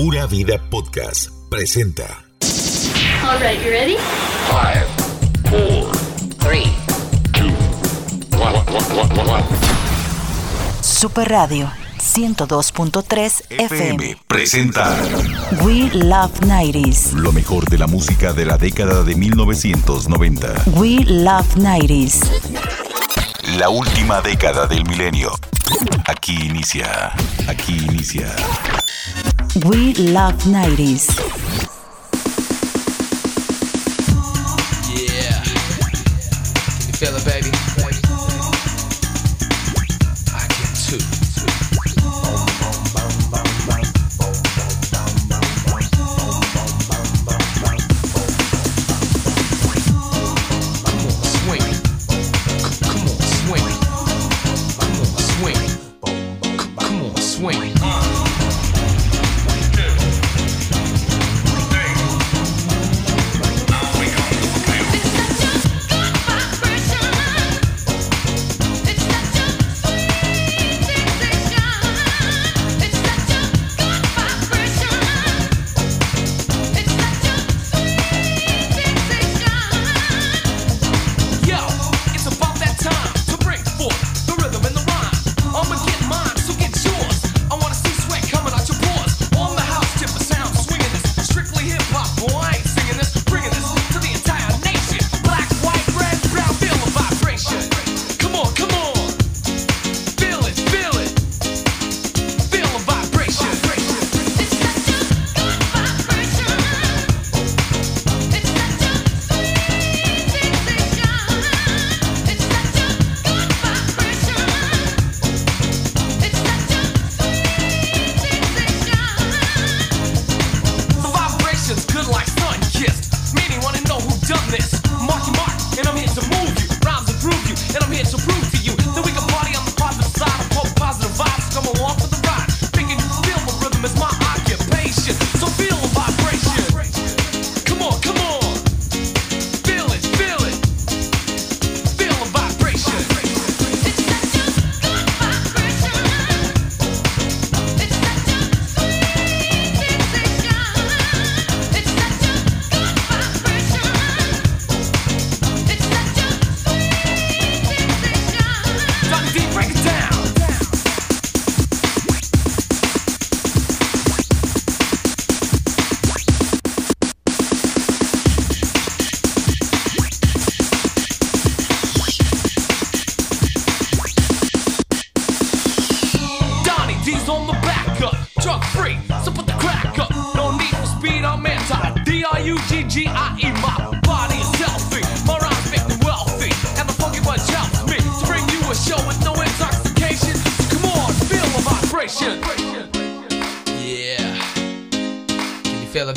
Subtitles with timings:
[0.00, 2.22] Pura Vida Podcast presenta.
[3.28, 3.96] All right, you ready?
[4.46, 4.86] Five,
[5.50, 5.92] four,
[6.38, 6.70] three,
[7.32, 7.50] two,
[8.38, 9.44] one, one, one, one.
[10.82, 14.16] Super Radio 102.3 FM.
[14.28, 14.96] presenta
[15.64, 17.14] We Love 90s.
[17.14, 20.62] lo mejor de la música de la década de 1990.
[20.76, 22.20] We Love 90s.
[23.58, 25.32] La última década del milenio.
[26.06, 27.12] Aquí inicia.
[27.48, 28.32] Aquí inicia.
[29.56, 31.38] We Love 90s.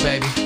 [0.02, 0.41] Baby?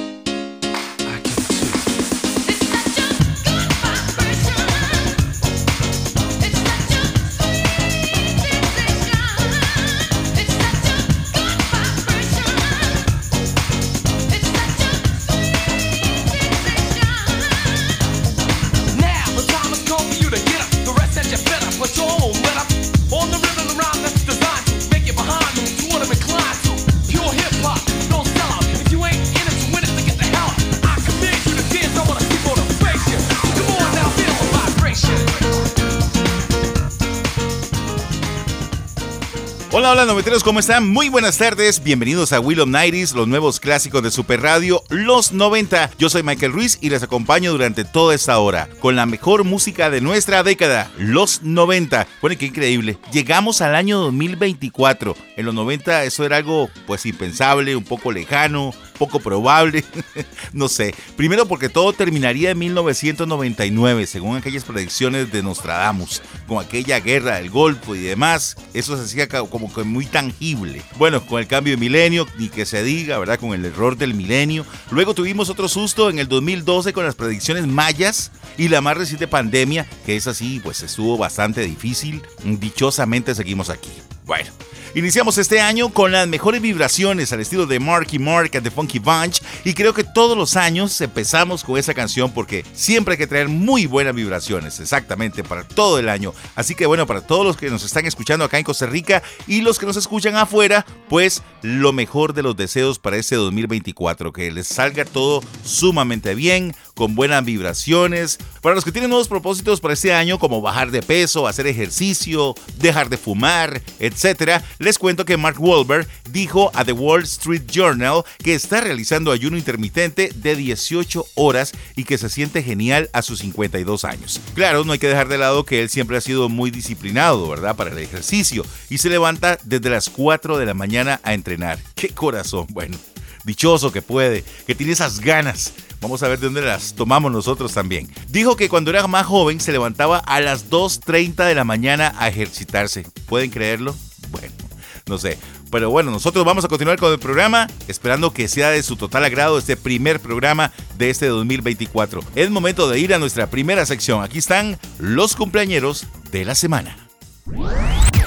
[40.27, 40.89] Noveteros, ¿cómo están?
[40.89, 45.31] Muy buenas tardes, bienvenidos a Will of Nighties, los nuevos clásicos de Super Radio, los
[45.31, 45.91] 90.
[46.01, 49.89] Yo soy Michael Ruiz y les acompaño durante toda esta hora con la mejor música
[49.89, 52.09] de nuestra década, los 90.
[52.21, 52.99] Bueno, qué increíble.
[53.13, 55.15] Llegamos al año 2024.
[55.37, 59.85] En los 90 eso era algo pues impensable, un poco lejano, poco probable,
[60.53, 60.95] no sé.
[61.17, 67.51] Primero porque todo terminaría en 1999, según aquellas predicciones de Nostradamus, con aquella guerra del
[67.51, 68.57] Golfo y demás.
[68.75, 70.83] Eso se hacía como que muy tangible.
[70.99, 73.39] Bueno, con el cambio de milenio, ni que se diga, ¿verdad?
[73.39, 74.65] Con el error del milenio.
[74.91, 79.29] Luego tuvimos otro susto en el 2012 con las predicciones mayas y la más reciente
[79.29, 82.23] pandemia, que es así, pues estuvo bastante difícil.
[82.45, 83.91] Dichosamente seguimos aquí.
[84.25, 84.51] Bueno,
[84.97, 88.99] Iniciamos este año con las mejores vibraciones al estilo de Marky Mark and the Funky
[88.99, 93.27] Bunch y creo que todos los años empezamos con esa canción porque siempre hay que
[93.27, 96.33] traer muy buenas vibraciones, exactamente, para todo el año.
[96.55, 99.61] Así que bueno, para todos los que nos están escuchando acá en Costa Rica y
[99.61, 104.51] los que nos escuchan afuera, pues lo mejor de los deseos para este 2024, que
[104.51, 108.39] les salga todo sumamente bien, con buenas vibraciones.
[108.63, 112.55] Para los que tienen nuevos propósitos para este año, como bajar de peso, hacer ejercicio,
[112.79, 118.25] dejar de fumar, etc., les cuento que Mark Wahlberg dijo a The Wall Street Journal
[118.43, 123.41] que está realizando ayuno intermitente de 18 horas y que se siente genial a sus
[123.41, 124.41] 52 años.
[124.55, 127.77] Claro, no hay que dejar de lado que él siempre ha sido muy disciplinado, ¿verdad?
[127.77, 131.79] Para el ejercicio y se levanta desde las 4 de la mañana a entrenar.
[131.95, 132.67] ¡Qué corazón!
[132.71, 132.97] Bueno,
[133.45, 135.73] dichoso que puede, que tiene esas ganas.
[136.01, 138.11] Vamos a ver de dónde las tomamos nosotros también.
[138.29, 142.29] Dijo que cuando era más joven se levantaba a las 2.30 de la mañana a
[142.29, 143.07] ejercitarse.
[143.27, 143.95] ¿Pueden creerlo?
[144.31, 144.67] Bueno
[145.09, 145.39] no sé.
[145.71, 149.25] Pero bueno, nosotros vamos a continuar con el programa, esperando que sea de su total
[149.25, 152.23] agrado este primer programa de este 2024.
[152.35, 154.23] Es momento de ir a nuestra primera sección.
[154.23, 156.97] Aquí están los cumpleañeros de la semana.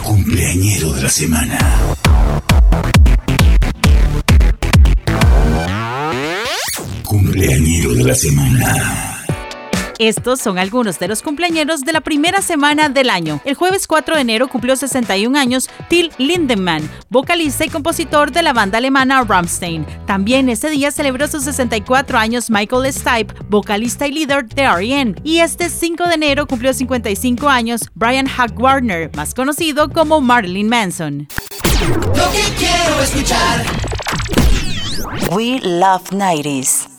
[0.04, 1.60] Cumpleañero de la semana.
[7.29, 9.23] Cumpleañero de la semana.
[9.99, 13.39] Estos son algunos de los cumpleaños de la primera semana del año.
[13.45, 18.51] El jueves 4 de enero cumplió 61 años Till Lindemann, vocalista y compositor de la
[18.51, 19.85] banda alemana Rammstein.
[20.07, 25.13] También ese día celebró sus 64 años Michael Stipe, vocalista y líder de R.E.M.
[25.23, 30.67] Y este 5 de enero cumplió 55 años Brian Hack Warner, más conocido como Marilyn
[30.67, 31.27] Manson.
[32.15, 33.63] Lo que quiero escuchar.
[35.31, 36.98] We Love 90s.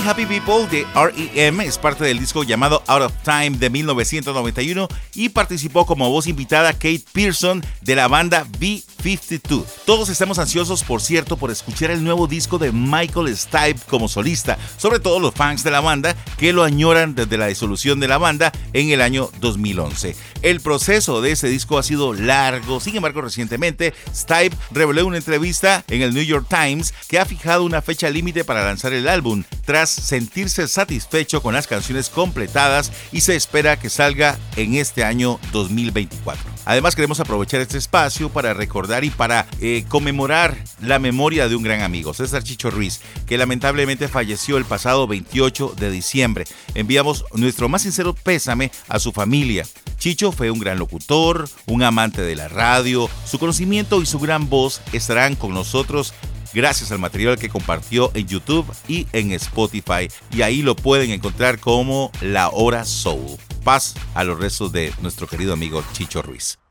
[0.00, 5.28] Happy People de REM es parte del disco llamado Out of Time de 1991 y
[5.28, 9.64] participó como voz invitada Kate Pearson de la banda B52.
[9.84, 14.58] Todos estamos ansiosos, por cierto, por escuchar el nuevo disco de Michael Stipe como solista,
[14.78, 18.18] sobre todo los fans de la banda que lo añoran desde la disolución de la
[18.18, 20.16] banda en el año 2011.
[20.40, 25.18] El proceso de ese disco ha sido largo, sin embargo recientemente Stipe reveló en una
[25.18, 29.06] entrevista en el New York Times que ha fijado una fecha límite para lanzar el
[29.06, 29.44] álbum,
[29.90, 36.52] sentirse satisfecho con las canciones completadas y se espera que salga en este año 2024.
[36.64, 41.62] Además queremos aprovechar este espacio para recordar y para eh, conmemorar la memoria de un
[41.62, 46.44] gran amigo, César Chicho Ruiz, que lamentablemente falleció el pasado 28 de diciembre.
[46.74, 49.66] Enviamos nuestro más sincero pésame a su familia.
[49.98, 54.48] Chicho fue un gran locutor, un amante de la radio, su conocimiento y su gran
[54.48, 56.14] voz estarán con nosotros
[56.52, 60.08] gracias al material que compartió en YouTube y en Spotify.
[60.30, 63.38] Y ahí lo pueden encontrar como La Hora Soul.
[63.64, 66.61] Paz a los restos de nuestro querido amigo Chicho Ruiz.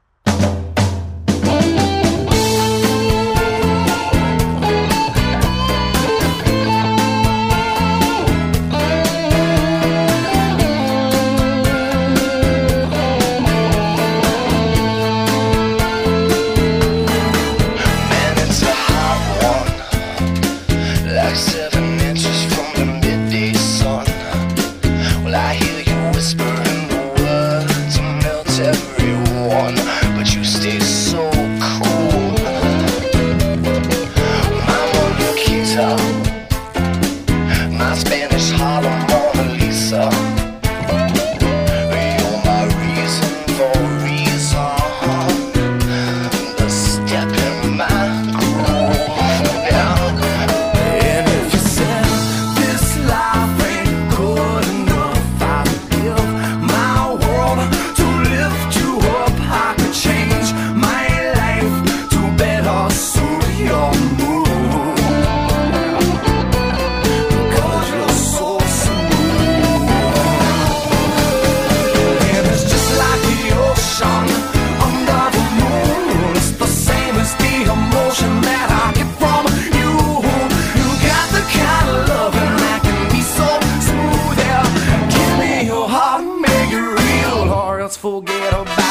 [88.11, 88.90] Forget about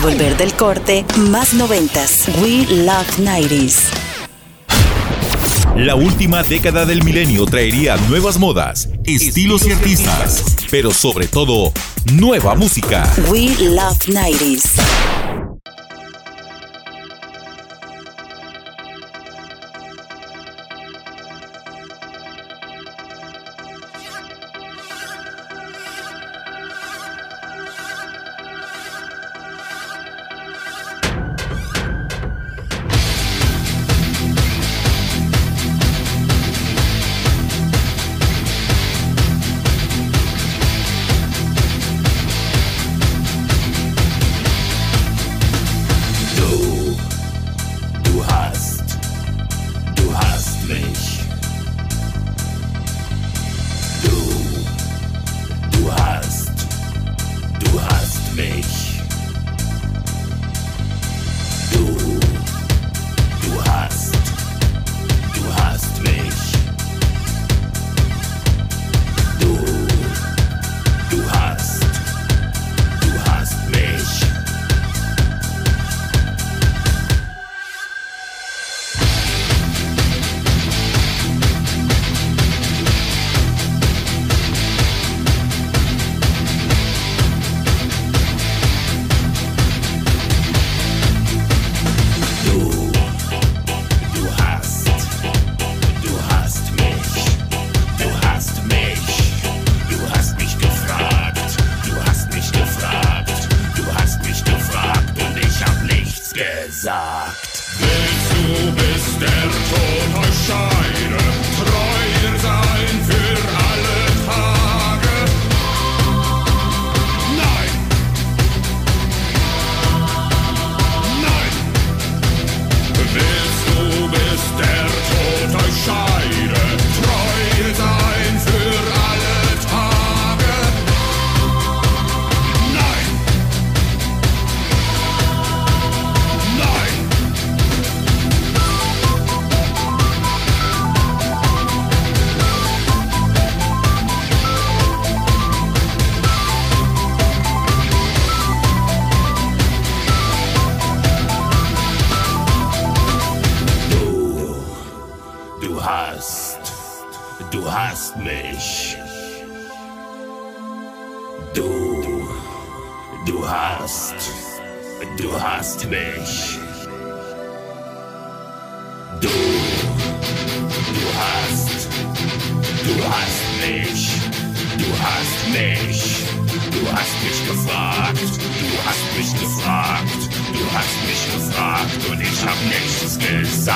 [0.00, 2.26] volver del corte, más noventas.
[2.40, 3.90] We Love 90s.
[5.76, 11.72] La última década del milenio traería nuevas modas, estilos y artistas, pero sobre todo,
[12.12, 13.12] nueva música.
[13.30, 15.09] We Love 90s.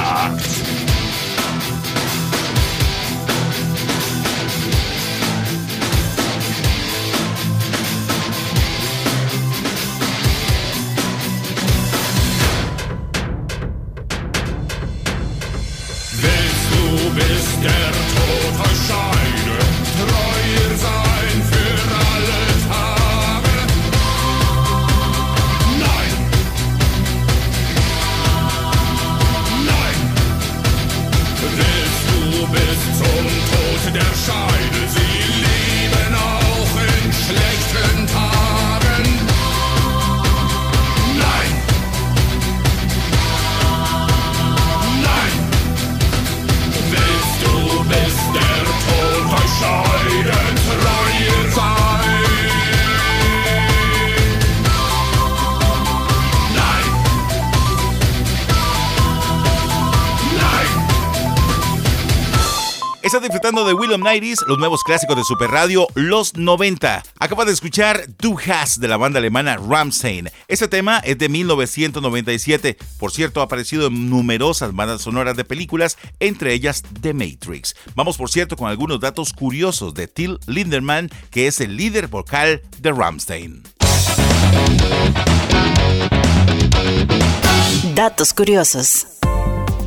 [0.07, 1.04] Ah!
[63.55, 67.05] De William Nighties, los nuevos clásicos de Super Radio, los 90.
[67.21, 70.29] Acabas de escuchar Du Hast de la banda alemana Rammstein.
[70.49, 72.77] Este tema es de 1997.
[72.99, 77.77] Por cierto, ha aparecido en numerosas bandas sonoras de películas, entre ellas The Matrix.
[77.95, 82.61] Vamos, por cierto, con algunos datos curiosos de Till Lindemann, que es el líder vocal
[82.81, 83.62] de Rammstein.
[87.95, 89.07] Datos curiosos.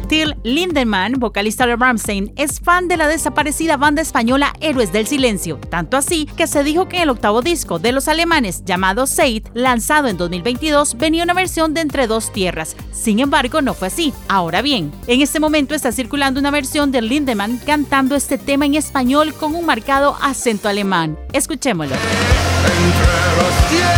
[0.07, 5.57] Till Lindemann, vocalista de Rammstein, es fan de la desaparecida banda española Héroes del Silencio,
[5.57, 9.47] tanto así que se dijo que en el octavo disco de los alemanes llamado Seid,
[9.53, 12.75] lanzado en 2022, venía una versión de Entre dos tierras.
[12.91, 14.13] Sin embargo, no fue así.
[14.29, 18.75] Ahora bien, en este momento está circulando una versión de Lindemann cantando este tema en
[18.75, 21.17] español con un marcado acento alemán.
[21.33, 21.95] Escuchémoslo.
[21.95, 23.96] Entre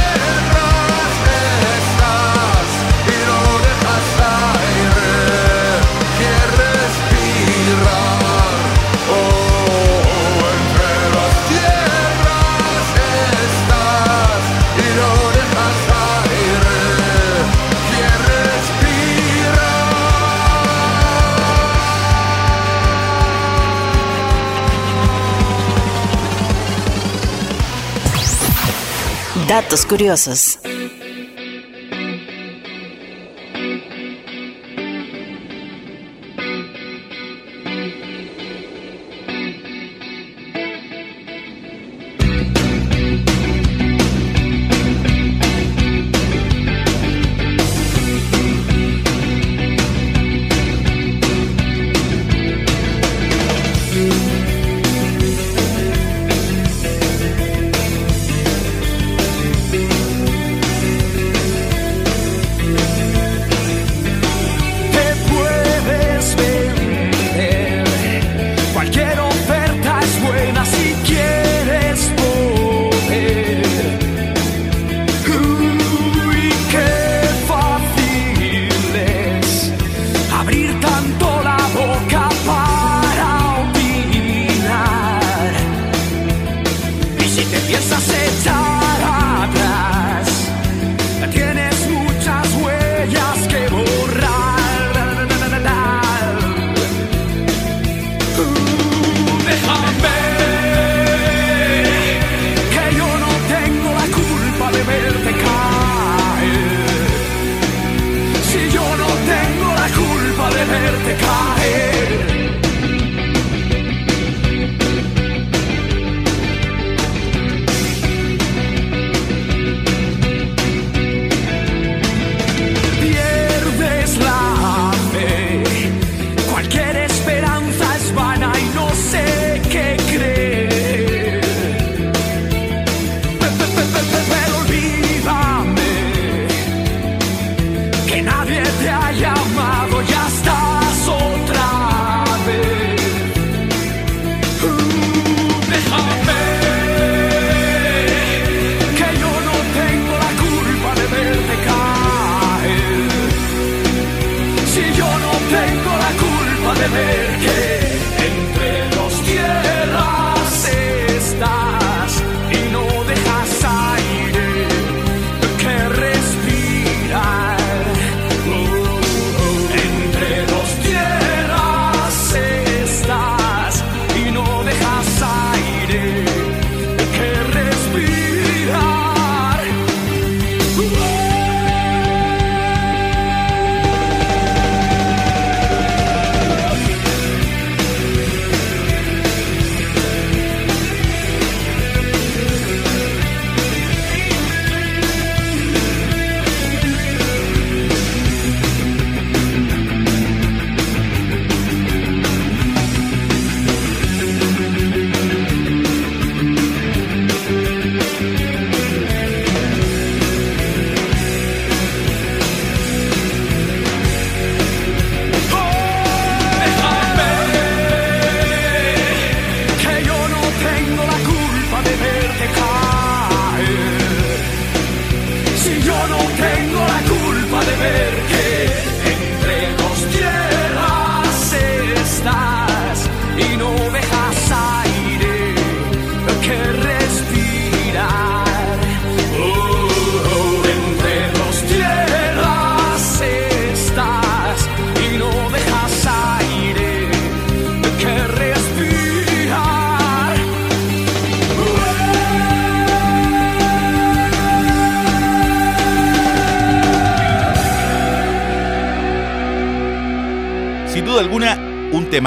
[29.49, 30.59] Datos curiosos.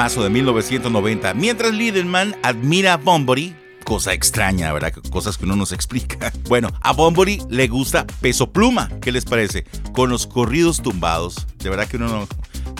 [0.03, 1.33] Temazo de 1990.
[1.33, 4.91] Mientras Lidenman admira a Bunbury, cosa extraña, ¿verdad?
[5.09, 6.33] Cosas que uno no se explica.
[6.49, 8.89] Bueno, a Bunbury le gusta Peso Pluma.
[9.01, 9.63] ¿Qué les parece?
[9.93, 11.47] Con los corridos tumbados.
[11.59, 12.27] De verdad que uno no,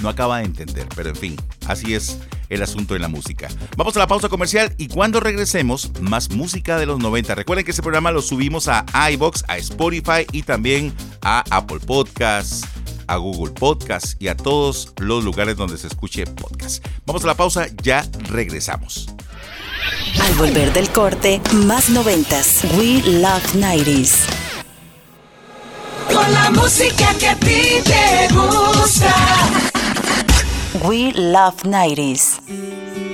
[0.02, 0.86] no acaba de entender.
[0.98, 3.48] Pero en fin, así es el asunto en la música.
[3.78, 7.36] Vamos a la pausa comercial y cuando regresemos, más música de los 90.
[7.36, 12.68] Recuerden que este programa lo subimos a iBox, a Spotify y también a Apple Podcasts
[13.08, 16.86] a Google Podcast y a todos los lugares donde se escuche podcast.
[17.06, 19.08] Vamos a la pausa, ya regresamos.
[20.22, 22.64] Al volver del corte, más noventas.
[22.78, 24.26] We Love 90s.
[26.14, 29.14] Con la música que a ti te gusta.
[30.84, 33.13] We Love 90s.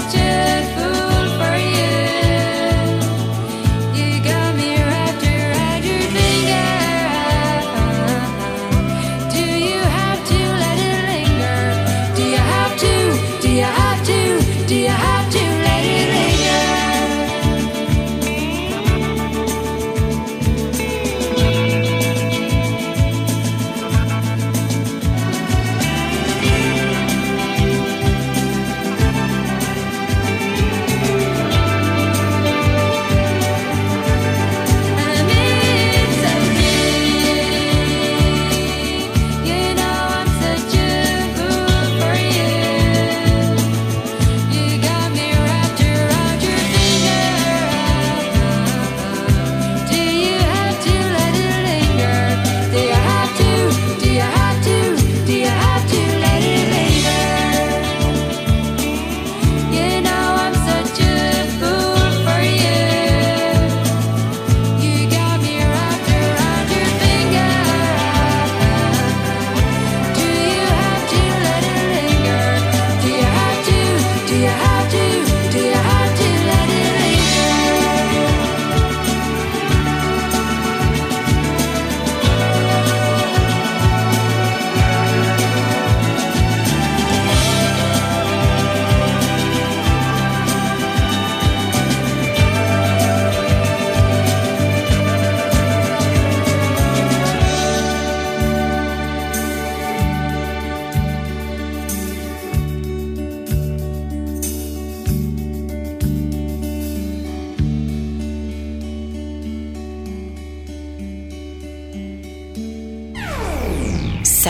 [0.00, 0.33] Such a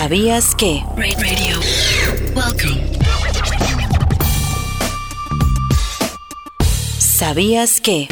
[0.04, 0.84] ¿Sabías que?
[0.98, 1.58] Radio.
[2.36, 2.90] Welcome.
[6.98, 8.06] ¿Sabías que?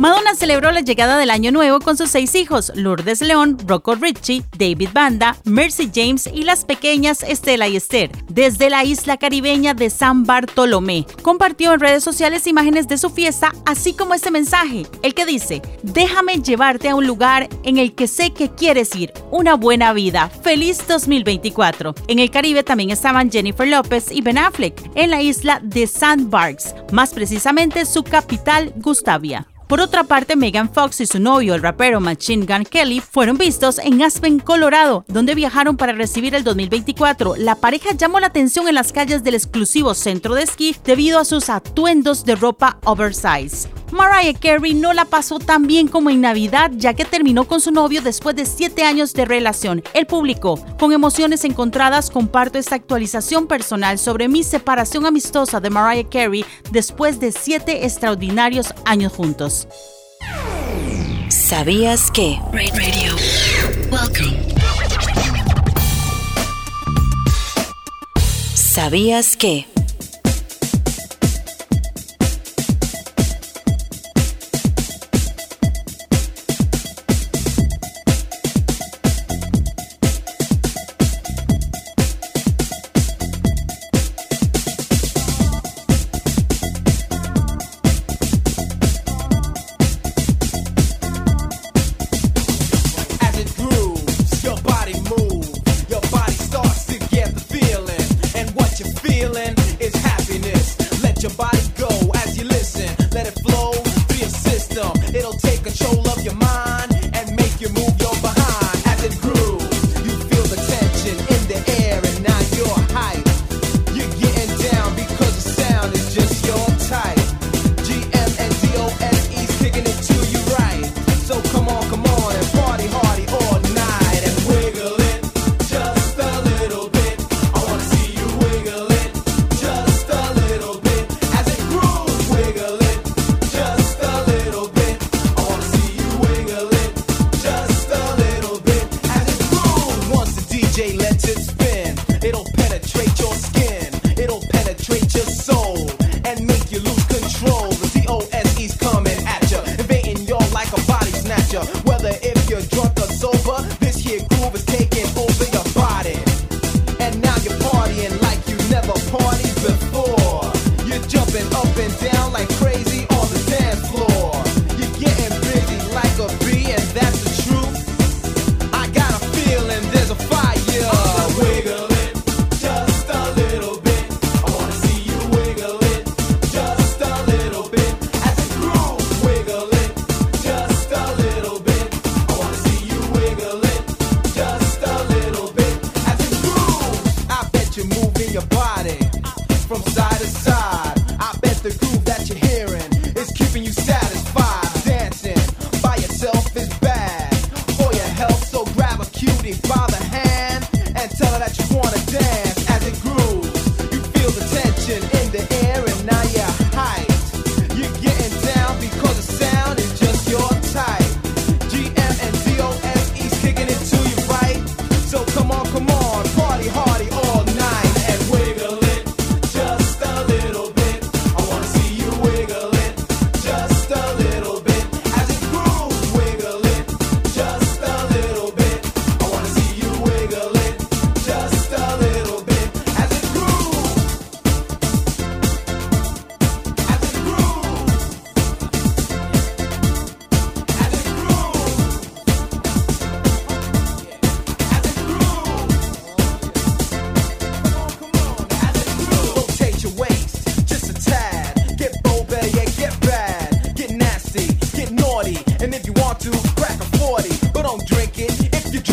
[0.00, 4.42] Madonna celebró la llegada del año nuevo con sus seis hijos, Lourdes León, Rocco Ritchie,
[4.56, 9.90] David Banda, Mercy James y las pequeñas Estela y Esther, desde la isla caribeña de
[9.90, 11.04] San Bartolomé.
[11.20, 15.60] Compartió en redes sociales imágenes de su fiesta, así como este mensaje, el que dice,
[15.82, 20.30] déjame llevarte a un lugar en el que sé que quieres ir, una buena vida,
[20.30, 21.94] feliz 2024.
[22.08, 26.22] En el Caribe también estaban Jennifer López y Ben Affleck, en la isla de St.
[26.28, 29.46] Barks, más precisamente su capital, Gustavia.
[29.70, 33.78] Por otra parte, Megan Fox y su novio, el rapero Machine Gun Kelly, fueron vistos
[33.78, 37.36] en Aspen, Colorado, donde viajaron para recibir el 2024.
[37.36, 41.24] La pareja llamó la atención en las calles del exclusivo centro de esquí debido a
[41.24, 43.68] sus atuendos de ropa oversize.
[43.92, 47.72] Mariah Carey no la pasó tan bien como en Navidad, ya que terminó con su
[47.72, 49.82] novio después de 7 años de relación.
[49.94, 56.08] El público, con emociones encontradas, comparto esta actualización personal sobre mi separación amistosa de Mariah
[56.08, 59.59] Carey después de 7 extraordinarios años juntos.
[61.28, 62.38] ¿Sabías que?
[62.52, 63.16] Radio.
[63.90, 64.50] Welcome.
[68.54, 69.66] ¿Sabías que?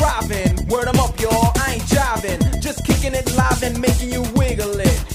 [0.08, 0.55] Driving.
[0.68, 1.51] Word 'em up, y'all.
[1.55, 2.39] I ain't jiving.
[2.62, 5.07] Just kicking it live and making you wiggle it.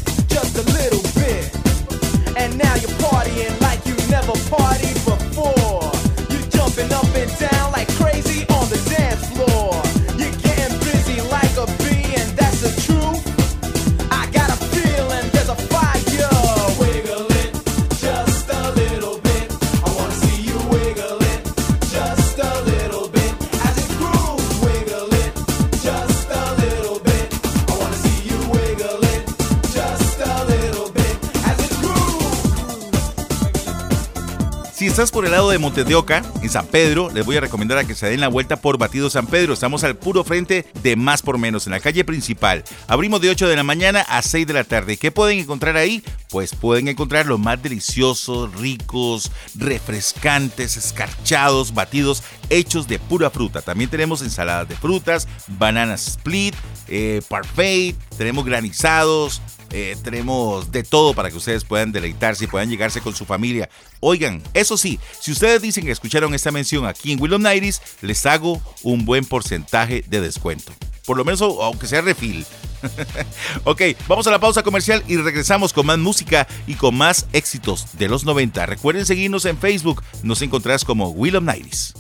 [34.93, 37.79] Estás por el lado de Montes de Oca, en San Pedro, les voy a recomendar
[37.79, 39.55] a que se den la vuelta por Batido San Pedro.
[39.55, 42.63] Estamos al puro frente de Más por Menos, en la calle principal.
[42.89, 44.99] Abrimos de 8 de la mañana a 6 de la tarde.
[44.99, 46.05] ¿Qué pueden encontrar ahí?
[46.29, 53.63] Pues pueden encontrar los más deliciosos, ricos, refrescantes, escarchados, batidos hechos de pura fruta.
[53.63, 56.55] También tenemos ensaladas de frutas, bananas split,
[56.89, 59.41] eh, parfait, tenemos granizados,
[59.73, 63.69] eh, tenemos de todo para que ustedes puedan deleitarse y puedan llegarse con su familia.
[64.01, 68.25] Oigan, eso sí, si ustedes dicen que escucharon esta mención aquí en Willow Nighties, les
[68.27, 70.73] hago un buen porcentaje de descuento.
[71.07, 72.47] Por lo menos, aunque sea refil.
[73.65, 77.87] ok, vamos a la pausa comercial y regresamos con más música y con más éxitos
[77.99, 78.67] de los 90.
[78.67, 81.95] Recuerden seguirnos en Facebook, nos encontrarás como Willow Nighties.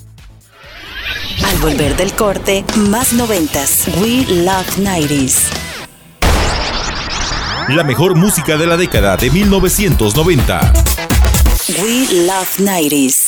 [1.44, 3.86] Al volver del corte, más noventas.
[4.00, 5.71] We Love 90s.
[7.68, 10.72] La mejor música de la década de 1990.
[11.80, 13.21] We Love 90s.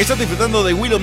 [0.00, 1.02] Estás disfrutando de Will of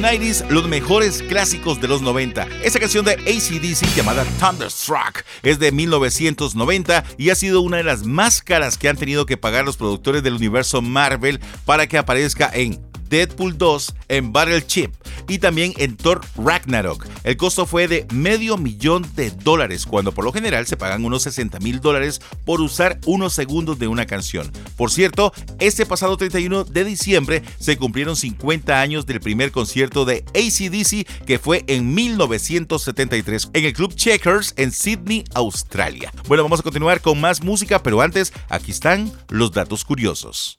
[0.49, 2.47] los mejores clásicos de los 90.
[2.63, 8.07] Esta canción de ACDC llamada Thunderstruck es de 1990 y ha sido una de las
[8.07, 12.49] más caras que han tenido que pagar los productores del universo Marvel para que aparezca
[12.51, 14.91] en Deadpool 2 en Battleship
[15.27, 17.05] y también en Thor Ragnarok.
[17.23, 21.23] El costo fue de medio millón de dólares, cuando por lo general se pagan unos
[21.23, 24.51] 60 mil dólares por usar unos segundos de una canción.
[24.75, 30.23] Por cierto, este pasado 31 de diciembre se cumplieron 50 años del primer concierto de
[30.33, 36.11] ACDC que fue en 1973 en el Club Checkers en Sydney, Australia.
[36.27, 40.57] Bueno, vamos a continuar con más música, pero antes, aquí están los datos curiosos.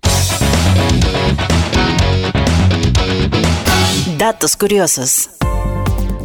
[4.17, 5.31] Datos curiosos.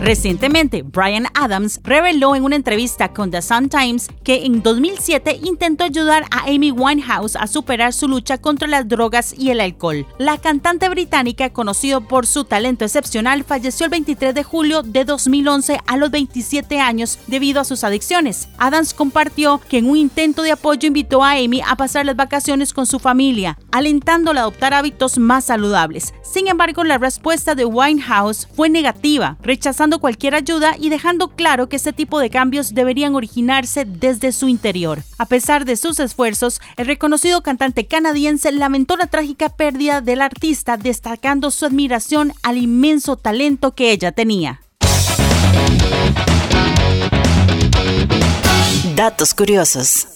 [0.04, 5.86] Recientemente, Brian Adams reveló en una entrevista con The Sun Times que en 2007 intentó
[5.86, 10.06] ayudar a Amy Winehouse a superar su lucha contra las drogas y el alcohol.
[10.18, 15.80] La cantante británica, conocida por su talento excepcional, falleció el 23 de julio de 2011
[15.88, 18.50] a los 27 años debido a sus adicciones.
[18.58, 22.74] Adams compartió que en un intento de apoyo invitó a Amy a pasar las vacaciones
[22.74, 26.14] con su familia, alentándola a adoptar hábitos más saludables.
[26.24, 31.76] Sin embargo, la respuesta de Winehouse fue negativa, rechazando cualquier ayuda y dejando claro que
[31.76, 35.04] este tipo de cambios deberían originarse desde su interior.
[35.18, 40.78] A pesar de sus esfuerzos, el reconocido cantante canadiense lamentó la trágica pérdida del artista,
[40.78, 44.62] destacando su admiración al inmenso talento que ella tenía.
[48.96, 50.08] Datos curiosos.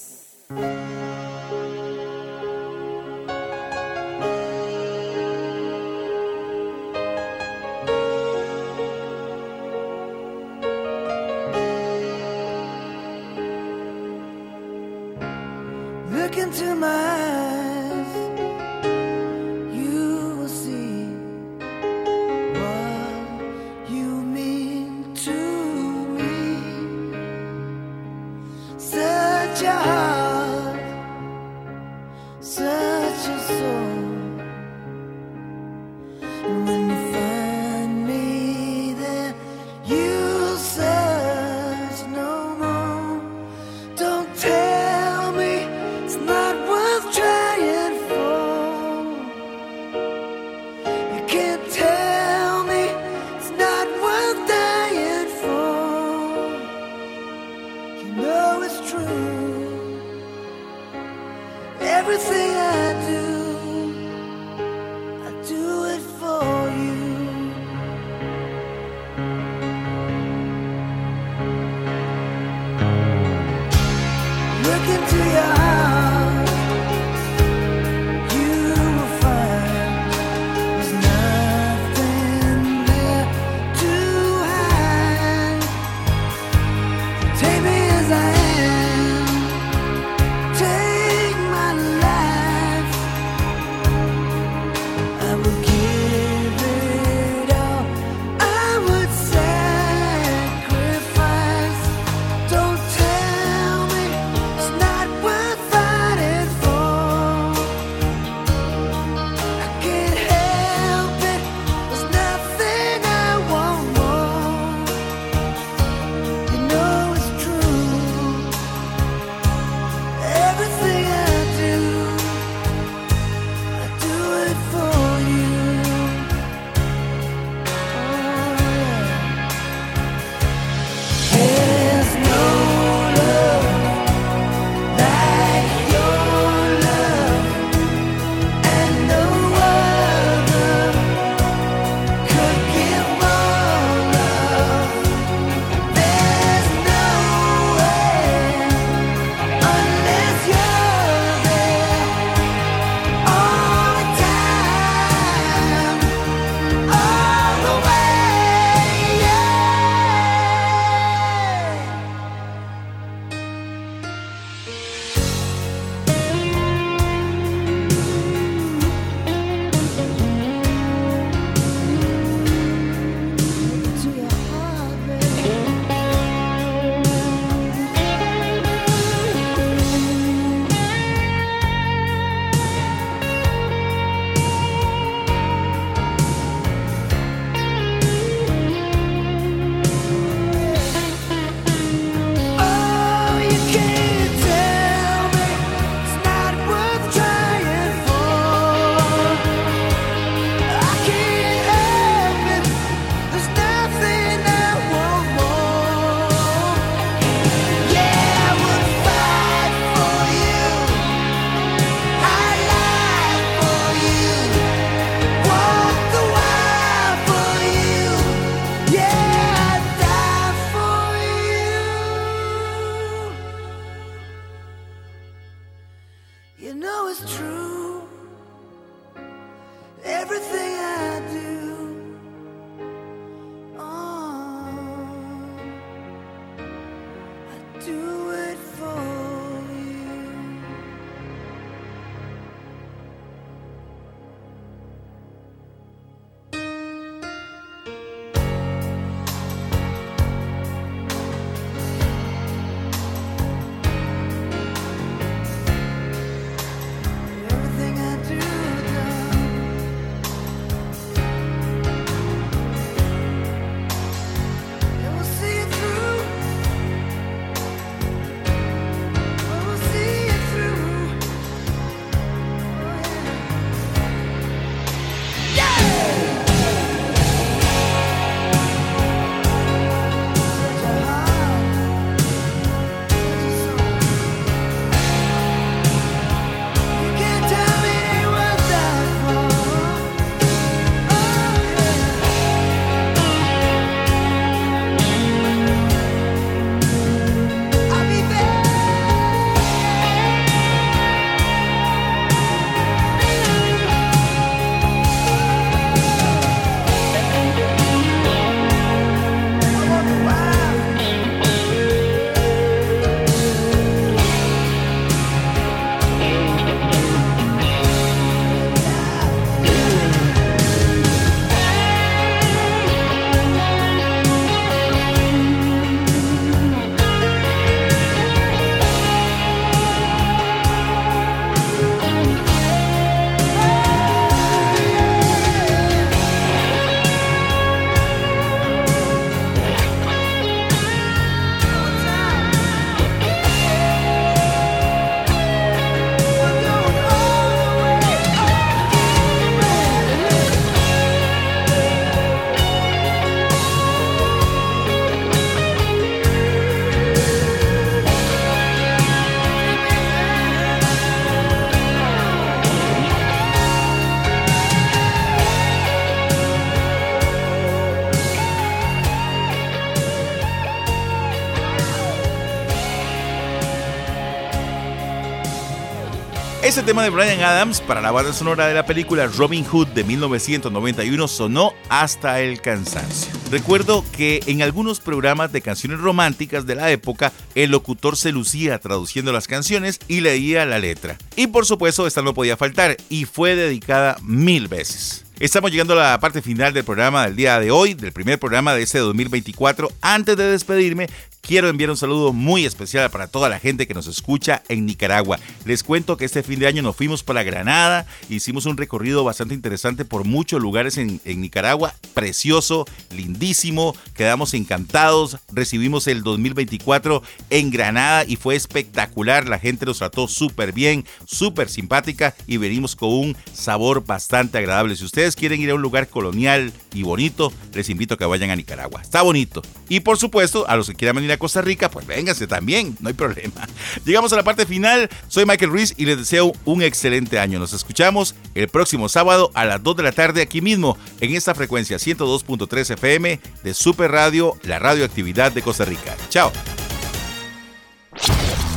[376.78, 380.04] Ese tema de Brian Adams para la banda sonora de la película Robin Hood de
[380.04, 383.34] 1991 sonó hasta el cansancio.
[383.50, 388.78] Recuerdo que en algunos programas de canciones románticas de la época, el locutor se lucía
[388.78, 391.18] traduciendo las canciones y leía la letra.
[391.36, 395.26] Y por supuesto, esta no podía faltar y fue dedicada mil veces.
[395.40, 398.74] Estamos llegando a la parte final del programa del día de hoy, del primer programa
[398.74, 399.92] de este 2024.
[400.02, 401.10] Antes de despedirme,
[401.48, 405.40] quiero enviar un saludo muy especial para toda la gente que nos escucha en Nicaragua.
[405.64, 409.54] Les cuento que este fin de año nos fuimos para Granada, hicimos un recorrido bastante
[409.54, 412.86] interesante por muchos lugares en, Nicaragua, precioso,
[413.16, 420.28] lindísimo, quedamos encantados, recibimos el 2024 en Granada y fue espectacular, la gente nos trató
[420.28, 424.98] súper bien, súper simpática y venimos con un sabor bastante agradable.
[424.98, 428.50] Si ustedes quieren ir a un lugar colonial y bonito, les invito a que vayan
[428.50, 429.02] a Nicaragua.
[429.02, 429.62] Está bonito.
[429.88, 433.08] Y por supuesto, a los que quieran venir a Costa Rica, pues vénganse también, no
[433.08, 433.68] hay problema.
[434.06, 435.10] Llegamos a la parte final.
[435.28, 437.60] Soy Michael Ruiz y les deseo un excelente año.
[437.60, 441.56] Nos escuchamos el próximo sábado a las 2 de la tarde aquí mismo, en esta
[441.56, 446.16] frecuencia 102.3 FM de Super Radio, la radioactividad de Costa Rica.
[446.30, 446.52] Chao.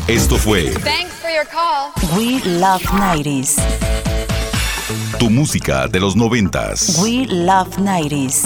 [0.07, 1.93] Esto fue Thanks for your call.
[2.17, 3.57] We Love 90s.
[5.19, 6.99] Tu música de los noventas.
[7.01, 8.43] We Love 90s.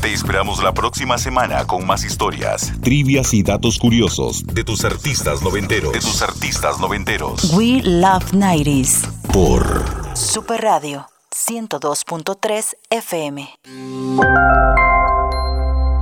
[0.00, 5.42] Te esperamos la próxima semana con más historias, trivias y datos curiosos de tus artistas
[5.42, 5.92] noventeros.
[5.92, 7.52] De tus artistas noventeros.
[7.54, 9.06] We Love 90s.
[9.32, 9.84] Por
[10.14, 13.48] Super Radio 102.3 FM.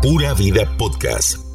[0.02, 1.45] Pura Vida Podcast.